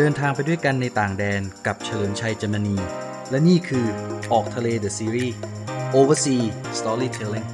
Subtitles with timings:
[0.00, 2.76] เดินทางไปด้วยกันในต่างแดนกับเฉลิมชัยจมณี
[3.30, 3.86] และนี่คือ
[4.32, 5.36] ออกทะเล The Series
[5.98, 6.42] Oversea
[6.78, 7.48] Storytelling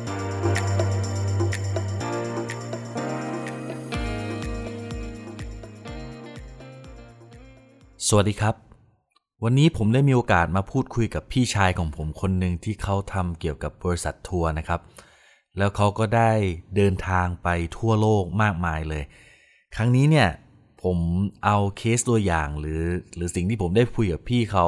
[8.08, 8.54] สวัสดีครับ
[9.44, 14.80] วันนี้ผมได้มีโอกาสมาพูดคุยกับพี่ชายของผมคนหนึ่งที่เขาทำเกี่ยวกับบริษัททัวร์นะครับ
[15.58, 16.32] แล้วเขาก็ได้
[16.76, 19.04] เดินทางไปทั่วโลกมากมายเลย
[19.76, 20.28] ครั้งนี้เนี่ย
[20.84, 20.98] ผม
[21.44, 22.82] เอาเคสตัวอย่างหรือ
[23.16, 24.66] หรือสิ่งที่ผมได้คุยกับพี่เขา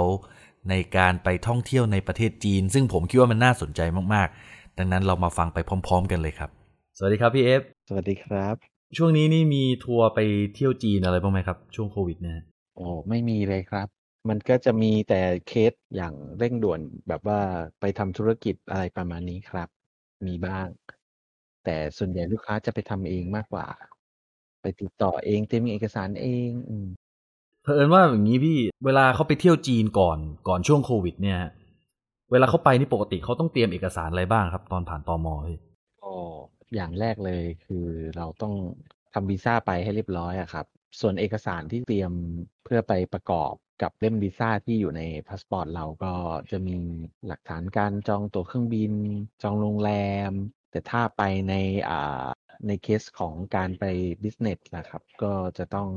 [0.70, 3.80] ในการไปท่องเที่ยวในประเทศจีน ซึ่งผมคิดว่ามันน่าสนใจ
[4.15, 6.51] มากๆ ดังนั้นเรามาฟังไปพร้อม ๆ กันเลยครับ
[6.98, 8.55] สวัสดีครับพี่เอฟสวัสดีครับ
[8.97, 10.21] ช่วงนี้นี่มีทัวร์ไป
[10.55, 12.45] เที่ยวจีนอะไรบ้างไหมครับ ช่วงโควิดเนี่ย
[12.77, 13.88] โอ้ไม่มีเลยครับ
[14.29, 17.41] มันก็จะมีแต่เคสอย่างเร่งด่วนแบบว่า
[17.80, 19.69] ไปทำธุรกิจอะไรประมาณนี้ครับ
[20.27, 20.69] มีบ้าง
[21.65, 23.66] แต่ส่วนใหญ่ลูกค้าจะไปทำเองมากกว่า
[24.66, 26.87] ไปติดต่อเองเตรียมเอกสารเองอืม
[27.62, 30.18] เผอิญว่าอย่างนี้พี่เวลาเขาไปเที่ยวจีนก่อน
[30.49, 31.38] ก่อนช่วงโควิด เนี่ย
[32.30, 35.59] เวลาเขาไปนี่ปกติเขาต้องเตรียมเอกสารอะไรบ้างครับ ตอนผ่านตอมพี่
[36.02, 36.13] ก็
[36.74, 38.54] อย่างแรกเลยคือเราต้อง
[39.15, 40.66] ทำวีซ่าไปให้เรียบร้อยอะครับ
[41.01, 42.13] ส่วนเอกสารที่เตรียม
[42.65, 46.13] เพื่อไปประกอบกับเล่มวีซ่าที่อยู่ในพาสปอร์ตเราก็
[46.51, 46.76] จะมี
[47.26, 48.93] หลักฐานการจองตั๋วเครื่องบิน
[49.43, 49.93] จองโรงแร
[50.30, 50.32] ม
[50.71, 51.54] แต่ถ้าไปใน
[51.88, 52.26] อ่า
[52.66, 53.85] ในเคสของการไป
[54.23, 55.88] business นะครับ ก็จะต้อง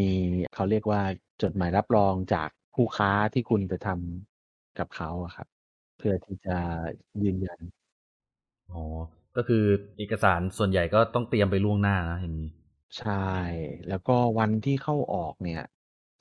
[0.00, 0.12] มี
[0.54, 1.02] เขาเรียกว่า
[1.42, 5.46] จดหมายรับรองจากคู่ค้าที่คุณไปทำกับเขาอะครับ
[5.98, 6.56] เพื่อที่จะ
[7.22, 7.60] ยืนยัน
[8.70, 8.82] อ๋อ
[9.36, 9.64] ก็คือ
[9.98, 12.50] เอกสารส่วนใหญ่ก็ต้องเตรียมไปล่วงหน้านะอย่างนี้
[12.98, 13.30] ใช่
[13.88, 15.62] แล้วก็วันที่เข้าออกเนี่ย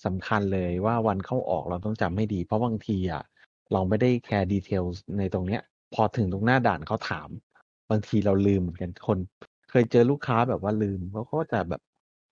[0.05, 3.23] สำคัญเลยว่าวันเข้าออกเราต้องจำให้ดี เพราะบางทีอะ
[3.71, 4.83] เราไม่ได้ care detail
[5.17, 5.61] ในตรงเนี้ย
[5.93, 7.29] พอถึงตรงหน้าด่านเขาถาม
[7.89, 9.17] บางทีเราลืมเหมือนกันคน
[9.75, 11.81] เคยเจอลูกค้าแบบว่าลืมเขาก็จะแบบ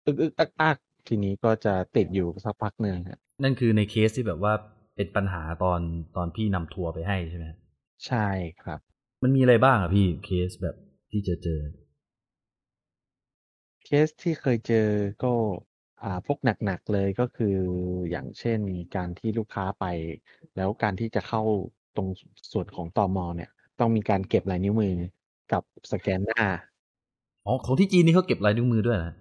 [0.05, 4.53] อึกอึกอักอักทีนี้ก็จะติดอยู่สักพักหนึ่งฮะนั่นคือในเคสที่แบบว่า
[4.95, 5.81] เป็นปัญหาตอน
[6.15, 7.45] ตอนพี่นำทัวร์ไปให้ใช่ไหม
[8.07, 8.27] ใช่
[8.63, 8.79] ครับ
[9.23, 10.75] มันมีอะไรบ้างอะพี่เคสแบบ
[11.11, 11.61] ที่เจอเจอ
[13.85, 14.89] เคสที่เคยเจอ
[15.23, 15.33] ก็
[16.03, 17.55] อ่าพวกหนักๆเลยก็คือ
[18.09, 18.59] อย่างเช่น
[18.95, 19.85] การที่ลูกค้าไป
[20.55, 21.41] แล้วการที่จะเข้า
[21.95, 22.07] ตรง
[22.51, 23.49] ส่วนของตมเนี่ย
[23.79, 24.95] ต้องมีการเก็บลายนิ้วมือ
[25.51, 26.45] กับสแกนหน้า
[27.45, 29.13] อ๋อของที่จีนนี่เขาเก็บลายนิ้วมือด้วยนะ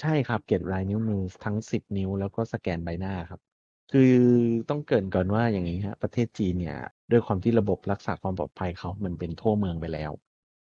[0.00, 3.40] ใช่ครับเก็บลายนิ้วมือทั้ง10นิ้วแล้วก็สแกนใบหน้าครับ
[3.92, 4.12] คือ
[4.68, 6.76] ต้องเกริ่นก่อนว่าอย่างนี้ครับประเทศจีนเนี่ย
[7.10, 10.12] ด้วยความที่ระบบรักษาความปลอดภัยเขามันเป็นทั่วเมืองไปแล้ว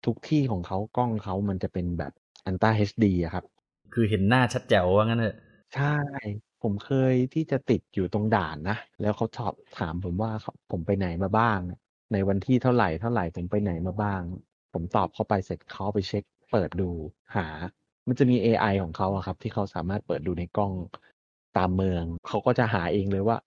[0.05, 2.11] ทุกที่ของเขากล้องเขามันจะเป็นแบบ
[2.45, 3.45] อันต้า HD อะครับ
[3.93, 5.35] คือเห็นหน้าชัดแจ๋วว่างั้นเถอะ
[5.73, 5.95] ใช่
[6.61, 11.59] ผมเคยที่จะติดอยู่ตรงด่านนะ แล้วเขาสอบถามผมว่าเขาผมไปไหนมาบ้าง
[12.11, 14.21] ในวันที่เท่าไหร่เท่าไหร่ผมไปไหนมาบ้าง
[14.73, 16.89] ผมตอบเข้าไปเสร็จเขาไปเช็ค เปิดดู
[17.35, 17.47] หา
[18.07, 20.73] มันจะมี AI ของเขาอะครับ ที่เขาสามารถเปิดดูในกล้อง
[21.57, 23.37] ตามเมือง เขาก็จะหาเองเลยว่า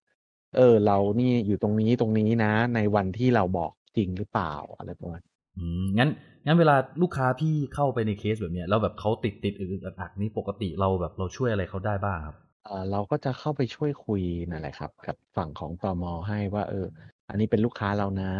[0.57, 5.23] เออ เรานี่อยู่ตรงนี้ตรงนี้นะ ในวันที่เราบอกจริงหรือเปล่าอะไรประมาณ
[5.59, 6.11] อืมงั้น
[6.47, 16.87] งั้นเวลาลูกค้าพี่เข้าไปในเคสแบบเนี้ยแล้วแบบเขาติดติดอึกๆอักๆนี่ปกติเราแบบเราช่วยอะไรเขาได้บ้างครับเอ่อเราก็จะเข้าไปช่วยคุยนั่นแหละครับ กับฝั่งของตมให้ว่า เออ
[17.29, 18.33] อันนี้เป็นลูกค้าเรานะ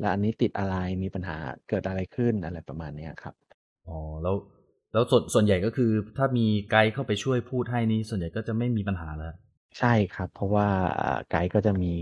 [0.00, 1.36] และอันนี้ติดอะไรมีปัญหา
[1.68, 3.34] เกิดอะไรขึ้นอะไรประมาณเนี้ยครับ
[3.88, 4.36] อ๋อแล้ว
[4.92, 9.34] แล้วส่วนส่วนใหญ่ก็คือถ้ามีไกด์เข้าไปช่วยพูดให้นี่ส่วนใหญ่ก็จะไม่มีปัญหาแล้ว
[9.78, 10.66] ใช่ครับ เพราะว่า
[11.00, 11.92] อ่าไกด์ก็จะมี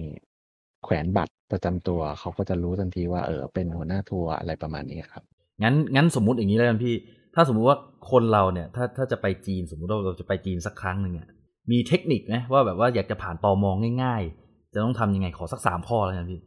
[0.85, 5.25] แขวนบัตรประจำตัวเขาก็จะรู้ทันทีว่าเออเป็นหัวหน้าทัวร์อะไรประมาณนี้ครับ
[5.63, 6.95] งั้นงั้นสมมุติอย่างนี้แล้วกันพี่
[7.35, 7.79] ถ้าสมมุติว่า
[8.11, 11.29] คนเราเนี่ย ถ้าถ้าจะไปจีนสมมุติว่าเราจะไปจีนสักครั้งหนึ่งเนี่ย
[11.71, 16.41] มีเทคนิคไหมว่าแบบว่าอยากจะผ่านตอมองง่าย ๆ จะต้องทำยังไงขอสักสามข้อแล้วกันพี่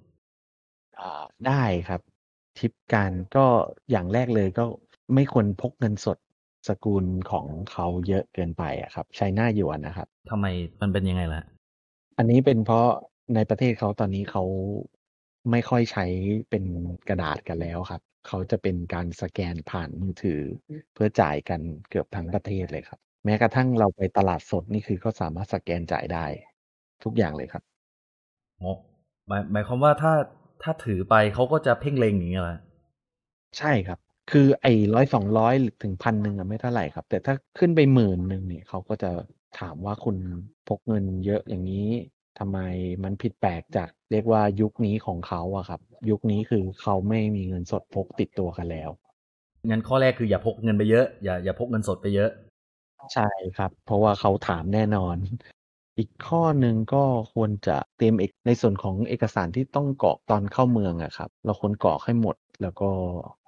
[0.99, 2.01] อ่าได้ครับ
[2.57, 3.45] ทิปการก็
[3.91, 4.65] อย่างแรกเลยก็
[5.13, 6.17] ไม่ควรพกเงินสด
[6.67, 10.45] สกุลของเขาเยอะเกินไปอะครับใช้หน้าหยวนนะครับทำไม
[10.81, 11.41] มันเป็นยังไงล่ะ
[12.17, 12.87] อันนี้เป็นเพราะ
[13.35, 14.43] ในประเทศเขาตอนนี้เขา
[15.51, 16.05] ไม่ค่อยใช้
[16.49, 16.63] เป็น
[17.09, 20.41] กระดาษกันแล้วครับ เขาจะเป็นการสแกนผ่านมือถือ
[20.93, 26.25] เพื่อจ่ายกันเกือบทั้งประเทศเลยครับ แม้กระทั่งเราไปตลาดสดนี่คือก็สามารถสแกนจ่ายได้
[27.03, 27.63] ทุกอย่างเลยครับ
[28.61, 28.71] อ๋อ
[29.27, 30.13] หมายหมายความว่าถ้า
[30.63, 32.57] ถ้าถือไปเขาก็จะเพ่งเล็งอย่างเงี้ยเหรอ
[33.57, 33.99] ใช่ครับ
[34.31, 35.53] คือไอ้ร้อยสองร้อย
[35.83, 39.11] ถึงพันหนึ่งอะไม่เท่าไหร่ครับ แต่ถ้าขึ้นไปหมื่นหนึ่งเนี่ยเขาก็จะ
[39.59, 40.17] ถามว่าคุณ
[40.67, 41.87] พกเงินเยอะอย่างนี้
[42.39, 42.57] ทำไม
[43.03, 48.89] มันผิดแปลกจากเรียกว่ายุคนี้ของเขาอะครับ ยุคนี้คือเขาไม่มีเงินสดพกติดตัวกันแล้ว
[49.69, 52.29] งั้นข้อแรกคืออย่าพกเงินไปเยอะอย่าอย่าพกเงินสดไปเยอะ
[53.13, 55.17] ใช่ครับ เพราะว่าเขาถามแน่นอน
[55.97, 57.03] อีกข้อหนึ่งก็
[57.33, 62.89] ควรจะเตรียมเอกในส่วนของเอกสารที่ต้องกรอกตอนเข้าเมืองอะครับ เราควรกรอกให้หมด แล้วก็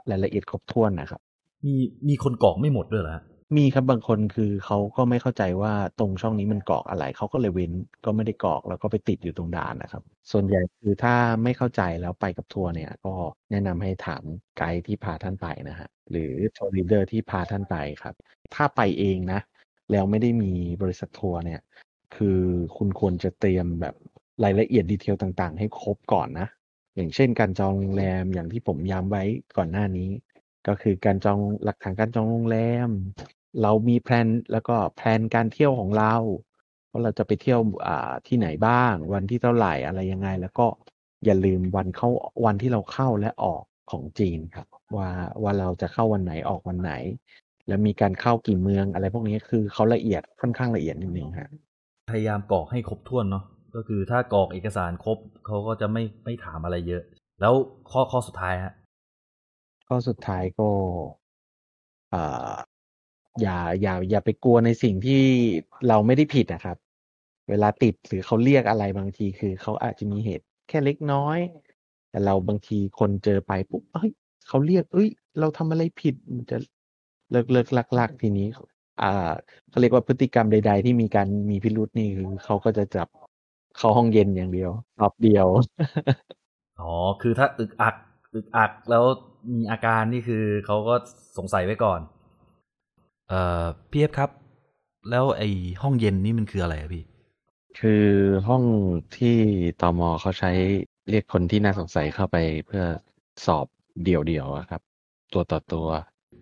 [0.10, 1.22] รายละเอียดครบถ้วนนะครับ
[1.66, 1.76] มี
[2.08, 3.24] มีคนกรอกไม่หมดด้วยเหรอฮะ
[3.58, 7.72] มีครับบางคนคือเขาก็ไม่เข้าใจว่าตรงช่องนี้มันกรอกอะไรเขาก็เลยเว้น
[8.06, 13.14] ก็ไม่ได้กรอกแล้วก็ไปติดอยู่ตรงด่านนะครับ ส่วนใหญ่คือถ้าไม่เข้าใจแล้วไปกับทัวร์เนี่ย ก็
[13.52, 14.24] แนะนำให้ถาม
[14.58, 18.16] ไกด์ที่พาท่านไปนะฮะหรือ tour leader ที่พาท่านไปครับ
[18.56, 19.40] ถ้าไปเองนะ
[19.92, 20.52] แล้วไม่ได้มี
[20.82, 21.62] บริษัททัวร์เนี่ย
[22.16, 22.40] คือ
[22.78, 23.96] คุณควรจะเตรียมแบบ
[24.44, 26.48] รายละเอียด detail ต่างๆ ให้ครบก่อนนะ
[26.96, 29.24] อย่างเช่นการจองโรงแรมอย่างที่ผมย้ำไว้
[29.58, 30.10] ก่อนหน้านี้
[30.68, 32.58] ก็คือการจองหลักฐานการจองโรงแร
[32.88, 32.90] ม
[33.62, 36.16] เรามี plan แล้วก็ plan การเที่ยวของเรา
[36.92, 40.66] ว่าเราจะไปเที่ยวอ่าที่ไหนบ้าง วันที่เท่าไหร่อะไรยังไง แล้วก็
[41.26, 42.10] อย่าลืมวันเข้า
[42.46, 45.10] วันที่เราเข้าและออกของจีนครับ ว่า
[45.44, 46.94] ว่าเราจะเข้าวันไหนออกวันไหน
[47.68, 51.50] แล้วมีการเข้ากี่เมืองอะไรพวกนี้คือเขาละเอียดค่อนข้างละเอียดนิดนึงฮะ
[52.12, 53.44] พยายามกรอกให้ครบถ้วนเนาะ
[53.75, 57.04] ก็คือถ้ากรอกเอกสารครบเขาก็จะไม่ไม่ถามอะไรเยอะ
[57.42, 57.54] แล้ว
[57.92, 58.74] ข้อข้อสุดท้ายฮะ
[59.88, 60.69] ข้อสุดท้ายก็
[62.13, 62.54] อ่า
[63.42, 65.21] อย่าอย่าอย่าไปกลัวในสิ่งที่
[65.88, 66.77] เราไม่ได้ผิดนะครับ
[67.50, 71.38] เวลาติดหรือเขาเรียกอะไรบางทีคือเขาอาจจะมีเหตุแค่เล็กน้อย
[72.10, 74.12] แต่เราบางทีคนเจอไปปุ๊บเฮ้ย
[74.48, 76.57] เขาเรียก เอ้ย เราทำอะไรผิดมันจะ
[77.31, 78.48] เลิกเลิกลักลักทีนี้
[79.01, 79.31] อ่า
[79.69, 83.07] เขาเรียกว่าพฤติกรรมใด ๆ ที่มีการมีพิรุษนี่คือเขาก็จะจับ
[83.77, 85.48] เข้าห้องเย็นอย่างเดียวรอบเดียว
[86.80, 87.95] อ๋อ คือถ้าอึกอัก
[88.33, 89.04] อึกอักแล้ว
[89.54, 90.95] มีอาการนี่คือเขาก็
[91.38, 92.00] สงสัยไว้ก่อน
[93.30, 94.30] เอ่อพี่เอฟครับ
[95.10, 95.50] แล้วไอ้
[95.81, 97.04] ห้องเย็นนี่มันคืออะไรอะพี่
[97.80, 98.06] คือ
[98.48, 98.63] ห้อง
[99.18, 99.36] ที่
[99.81, 100.51] ตมเขาใช้
[101.10, 102.83] เรียกคนที่น่าสงสัยเข้าไปเพื่อ
[103.45, 103.66] สอบ
[104.04, 104.81] เดี่ยวๆอะครับ
[105.33, 105.88] ตัวต่อตัว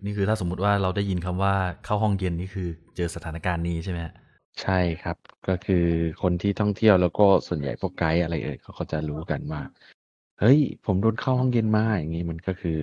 [0.05, 4.13] นี่คือถ้าสมมุติว่าเราได้ยินคำว่าเข้าห้องเย็นนี่คือ เจอสถานการณ์นี้ใช่ไหมฮะ
[4.61, 5.17] ใช่ครับ
[5.47, 5.85] ก็คือ
[6.21, 9.61] คนที่ท่องเที่ยว แล้วก็ส่วนใหญ่พวกไกด์อะไรเอ่ย เขาก็จะรู้กันว่า
[10.39, 12.77] เฮ้ย ผมโดนเข้าห้องเย็นมา อย่างนี้มันก็คือ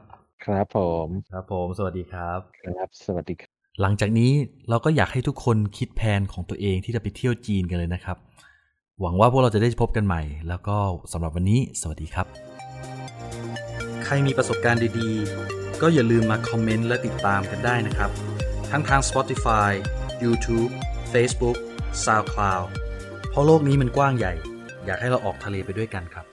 [0.45, 4.31] ครับผม ครับผม สวัสดีครับ ครับ สวัสดีครับ หลังจากนี้
[4.69, 8.17] เราก็อยากให้ทุกคนคิดแผนของตัวเองที่จะไปเที่ยวจีนกันเลยนะครับ
[9.01, 10.77] หวังว่าพวกเราจะได้พบกันใหม่ แล้วก็
[11.13, 12.27] สำหรับวันนี้ สวัสดีครับ
[14.05, 18.11] ใครมีประสบการณ์ดีๆ ก็อย่าลืมมาคอมเมนต์และติดตามกันได้นะครับ
[18.71, 19.71] ทั้งทาง Spotify
[20.25, 20.73] YouTube
[21.13, 21.57] Facebook
[22.05, 22.67] SoundCloud
[23.31, 24.33] เพราะโลกนี้มันกว้างใหญ่
[24.87, 26.27] อยากให้เราออกทะเลไปด้วยกันครับ